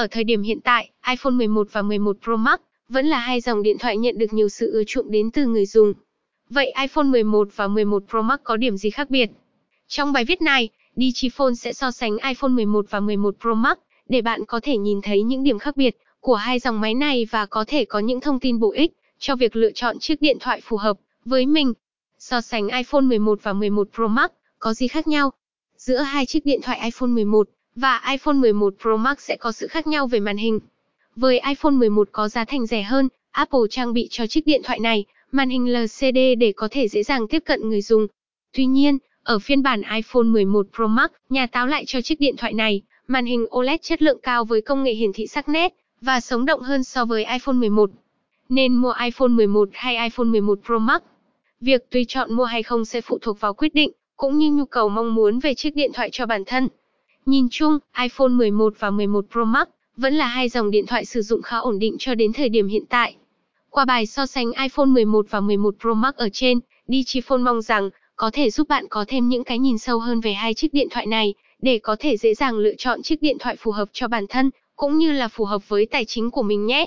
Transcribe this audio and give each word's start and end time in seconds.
Ở 0.00 0.06
thời 0.10 0.24
điểm 0.24 0.42
hiện 0.42 0.60
tại, 0.60 0.90
iPhone 1.08 1.32
11 1.32 1.68
và 1.72 1.82
11 1.82 2.16
Pro 2.22 2.36
Max 2.36 2.60
vẫn 2.88 3.06
là 3.06 3.18
hai 3.18 3.40
dòng 3.40 3.62
điện 3.62 3.78
thoại 3.78 3.96
nhận 3.96 4.18
được 4.18 4.32
nhiều 4.32 4.48
sự 4.48 4.72
ưa 4.72 4.84
chuộng 4.84 5.10
đến 5.10 5.30
từ 5.30 5.46
người 5.46 5.66
dùng. 5.66 5.92
Vậy 6.50 6.72
iPhone 6.80 7.04
11 7.04 7.48
và 7.56 7.68
11 7.68 8.02
Pro 8.08 8.22
Max 8.22 8.40
có 8.44 8.56
điểm 8.56 8.76
gì 8.76 8.90
khác 8.90 9.10
biệt? 9.10 9.30
Trong 9.88 10.12
bài 10.12 10.24
viết 10.24 10.42
này, 10.42 10.68
Digiphone 10.96 11.54
sẽ 11.54 11.72
so 11.72 11.90
sánh 11.90 12.16
iPhone 12.28 12.50
11 12.50 12.86
và 12.90 13.00
11 13.00 13.34
Pro 13.40 13.54
Max 13.54 13.78
để 14.08 14.22
bạn 14.22 14.44
có 14.46 14.60
thể 14.62 14.76
nhìn 14.76 15.00
thấy 15.02 15.22
những 15.22 15.44
điểm 15.44 15.58
khác 15.58 15.76
biệt 15.76 15.96
của 16.20 16.34
hai 16.34 16.58
dòng 16.58 16.80
máy 16.80 16.94
này 16.94 17.26
và 17.30 17.46
có 17.46 17.64
thể 17.68 17.84
có 17.84 17.98
những 17.98 18.20
thông 18.20 18.40
tin 18.40 18.58
bổ 18.58 18.72
ích 18.72 18.92
cho 19.18 19.36
việc 19.36 19.56
lựa 19.56 19.70
chọn 19.74 19.98
chiếc 19.98 20.22
điện 20.22 20.36
thoại 20.40 20.60
phù 20.60 20.76
hợp 20.76 20.96
với 21.24 21.46
mình. 21.46 21.72
So 22.18 22.40
sánh 22.40 22.68
iPhone 22.68 23.02
11 23.02 23.38
và 23.42 23.52
11 23.52 23.88
Pro 23.94 24.06
Max 24.06 24.30
có 24.58 24.74
gì 24.74 24.88
khác 24.88 25.08
nhau? 25.08 25.32
Giữa 25.76 25.98
hai 25.98 26.26
chiếc 26.26 26.46
điện 26.46 26.60
thoại 26.62 26.80
iPhone 26.84 27.10
11 27.10 27.48
và 27.76 28.00
iPhone 28.10 28.34
11 28.34 28.74
Pro 28.80 28.96
Max 28.96 29.18
sẽ 29.18 29.36
có 29.36 29.52
sự 29.52 29.66
khác 29.66 29.86
nhau 29.86 30.06
về 30.06 30.20
màn 30.20 30.36
hình. 30.36 30.60
Với 31.16 31.40
iPhone 31.48 31.72
11 31.72 32.08
có 32.12 32.28
giá 32.28 32.44
thành 32.44 32.66
rẻ 32.66 32.82
hơn, 32.82 33.08
Apple 33.30 33.60
trang 33.70 33.92
bị 33.92 34.08
cho 34.10 34.26
chiếc 34.26 34.46
điện 34.46 34.60
thoại 34.64 34.78
này 34.78 35.04
màn 35.32 35.48
hình 35.48 35.72
LCD 35.72 36.18
để 36.38 36.52
có 36.56 36.68
thể 36.70 36.88
dễ 36.88 37.02
dàng 37.02 37.28
tiếp 37.28 37.42
cận 37.46 37.68
người 37.68 37.82
dùng. 37.82 38.06
Tuy 38.52 38.66
nhiên, 38.66 38.98
ở 39.22 39.38
phiên 39.38 39.62
bản 39.62 39.82
iPhone 39.94 40.22
11 40.22 40.66
Pro 40.74 40.86
Max, 40.86 41.10
nhà 41.28 41.46
táo 41.46 41.66
lại 41.66 41.84
cho 41.86 42.00
chiếc 42.00 42.20
điện 42.20 42.36
thoại 42.36 42.52
này 42.52 42.82
màn 43.06 43.26
hình 43.26 43.46
OLED 43.56 43.80
chất 43.82 44.02
lượng 44.02 44.18
cao 44.22 44.44
với 44.44 44.60
công 44.60 44.82
nghệ 44.82 44.92
hiển 44.92 45.12
thị 45.12 45.26
sắc 45.26 45.48
nét 45.48 45.74
và 46.00 46.20
sống 46.20 46.44
động 46.44 46.60
hơn 46.60 46.84
so 46.84 47.04
với 47.04 47.24
iPhone 47.24 47.56
11. 47.56 47.90
Nên 48.48 48.74
mua 48.74 48.94
iPhone 49.04 49.28
11 49.28 49.68
hay 49.72 49.96
iPhone 49.96 50.26
11 50.26 50.58
Pro 50.66 50.78
Max? 50.78 51.02
Việc 51.60 51.90
tùy 51.90 52.04
chọn 52.08 52.32
mua 52.32 52.44
hay 52.44 52.62
không 52.62 52.84
sẽ 52.84 53.00
phụ 53.00 53.18
thuộc 53.18 53.40
vào 53.40 53.54
quyết 53.54 53.74
định 53.74 53.90
cũng 54.16 54.38
như 54.38 54.50
nhu 54.50 54.64
cầu 54.64 54.88
mong 54.88 55.14
muốn 55.14 55.38
về 55.38 55.54
chiếc 55.54 55.76
điện 55.76 55.90
thoại 55.94 56.08
cho 56.12 56.26
bản 56.26 56.44
thân. 56.46 56.68
Nhìn 57.26 57.48
chung, 57.50 57.78
iPhone 58.02 58.28
11 58.28 58.74
và 58.78 58.90
11 58.90 59.24
Pro 59.32 59.44
Max 59.44 59.68
vẫn 59.96 60.14
là 60.14 60.26
hai 60.26 60.48
dòng 60.48 60.70
điện 60.70 60.86
thoại 60.86 61.04
sử 61.04 61.22
dụng 61.22 61.42
khá 61.42 61.56
ổn 61.58 61.78
định 61.78 61.96
cho 61.98 62.14
đến 62.14 62.32
thời 62.32 62.48
điểm 62.48 62.68
hiện 62.68 62.84
tại. 62.88 63.16
Qua 63.70 63.84
bài 63.84 64.06
so 64.06 64.26
sánh 64.26 64.52
iPhone 64.62 64.86
11 64.86 65.26
và 65.30 65.40
11 65.40 65.74
Pro 65.80 65.94
Max 65.94 66.14
ở 66.14 66.28
trên, 66.32 66.60
Digiphone 66.88 67.42
mong 67.42 67.62
rằng 67.62 67.90
có 68.16 68.30
thể 68.32 68.50
giúp 68.50 68.68
bạn 68.68 68.86
có 68.90 69.04
thêm 69.08 69.28
những 69.28 69.44
cái 69.44 69.58
nhìn 69.58 69.78
sâu 69.78 69.98
hơn 69.98 70.20
về 70.20 70.32
hai 70.32 70.54
chiếc 70.54 70.74
điện 70.74 70.88
thoại 70.90 71.06
này, 71.06 71.34
để 71.62 71.78
có 71.78 71.96
thể 71.98 72.16
dễ 72.16 72.34
dàng 72.34 72.58
lựa 72.58 72.74
chọn 72.78 73.02
chiếc 73.02 73.22
điện 73.22 73.36
thoại 73.40 73.56
phù 73.56 73.70
hợp 73.70 73.88
cho 73.92 74.08
bản 74.08 74.26
thân, 74.26 74.50
cũng 74.76 74.98
như 74.98 75.12
là 75.12 75.28
phù 75.28 75.44
hợp 75.44 75.68
với 75.68 75.86
tài 75.86 76.04
chính 76.04 76.30
của 76.30 76.42
mình 76.42 76.66
nhé. 76.66 76.86